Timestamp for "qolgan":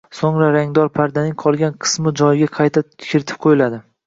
1.43-1.75